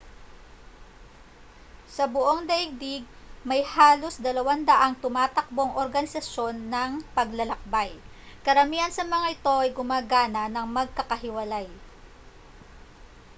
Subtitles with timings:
[1.95, 3.03] sa buong daigdig
[3.49, 7.91] may halos 200 tumatakbong organisasyon ng paglalakbay
[8.45, 11.67] karamihan sa mga ito ay gumagana nang magkakahiwalay